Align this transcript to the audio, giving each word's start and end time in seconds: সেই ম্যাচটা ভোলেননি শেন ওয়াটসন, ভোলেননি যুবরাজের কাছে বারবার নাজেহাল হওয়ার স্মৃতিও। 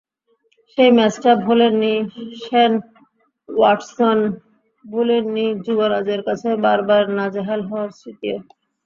সেই 0.71 0.91
ম্যাচটা 0.97 1.31
ভোলেননি 1.45 1.93
শেন 2.41 2.71
ওয়াটসন, 3.49 4.19
ভোলেননি 4.85 5.45
যুবরাজের 5.65 6.21
কাছে 6.27 6.49
বারবার 6.65 7.03
নাজেহাল 7.17 7.61
হওয়ার 7.69 7.89
স্মৃতিও। 7.97 8.37